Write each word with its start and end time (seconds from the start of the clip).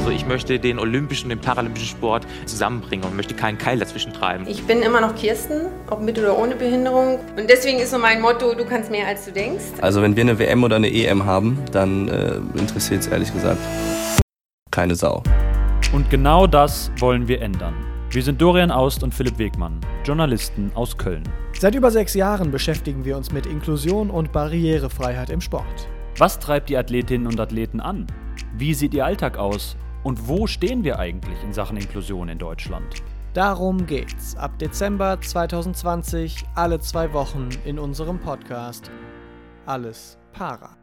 Also 0.00 0.12
ich 0.12 0.24
möchte 0.24 0.58
den 0.58 0.78
olympischen 0.78 1.30
und 1.30 1.36
den 1.36 1.40
paralympischen 1.42 1.88
Sport 1.88 2.26
zusammenbringen 2.46 3.04
und 3.04 3.14
möchte 3.14 3.34
keinen 3.34 3.58
Keil 3.58 3.78
dazwischen 3.78 4.14
treiben. 4.14 4.46
Ich 4.48 4.62
bin 4.62 4.80
immer 4.80 4.98
noch 5.02 5.14
Kirsten, 5.14 5.66
ob 5.90 6.00
mit 6.00 6.18
oder 6.18 6.38
ohne 6.38 6.56
Behinderung. 6.56 7.18
Und 7.36 7.50
deswegen 7.50 7.80
ist 7.80 7.90
so 7.90 7.98
mein 7.98 8.22
Motto, 8.22 8.54
du 8.54 8.64
kannst 8.64 8.90
mehr 8.90 9.06
als 9.06 9.26
du 9.26 9.30
denkst. 9.30 9.62
Also 9.82 10.00
wenn 10.00 10.16
wir 10.16 10.22
eine 10.22 10.38
WM 10.38 10.64
oder 10.64 10.76
eine 10.76 10.90
EM 10.90 11.26
haben, 11.26 11.58
dann 11.72 12.08
äh, 12.08 12.36
interessiert 12.58 13.02
es 13.02 13.08
ehrlich 13.08 13.30
gesagt 13.30 13.58
keine 14.70 14.94
Sau. 14.94 15.22
Und 15.92 16.08
genau 16.08 16.46
das 16.46 16.90
wollen 16.98 17.28
wir 17.28 17.42
ändern. 17.42 17.74
Wir 18.08 18.22
sind 18.22 18.40
Dorian 18.40 18.70
Aust 18.70 19.02
und 19.02 19.12
Philipp 19.12 19.36
Wegmann, 19.36 19.80
Journalisten 20.06 20.72
aus 20.74 20.96
Köln. 20.96 21.24
Seit 21.58 21.74
über 21.74 21.90
sechs 21.90 22.14
Jahren 22.14 22.50
beschäftigen 22.50 23.04
wir 23.04 23.18
uns 23.18 23.32
mit 23.32 23.44
Inklusion 23.44 24.08
und 24.08 24.32
Barrierefreiheit 24.32 25.28
im 25.28 25.42
Sport. 25.42 25.90
Was 26.16 26.38
treibt 26.38 26.70
die 26.70 26.78
Athletinnen 26.78 27.26
und 27.26 27.38
Athleten 27.38 27.80
an? 27.80 28.06
Wie 28.56 28.72
sieht 28.72 28.94
ihr 28.94 29.04
Alltag 29.04 29.36
aus? 29.36 29.76
Und 30.02 30.28
wo 30.28 30.46
stehen 30.46 30.82
wir 30.82 30.98
eigentlich 30.98 31.42
in 31.44 31.52
Sachen 31.52 31.76
Inklusion 31.76 32.28
in 32.30 32.38
Deutschland? 32.38 33.02
Darum 33.34 33.86
geht's 33.86 34.34
ab 34.34 34.58
Dezember 34.58 35.20
2020 35.20 36.44
alle 36.54 36.80
zwei 36.80 37.12
Wochen 37.12 37.50
in 37.64 37.78
unserem 37.78 38.18
Podcast 38.18 38.90
Alles 39.66 40.18
Para. 40.32 40.76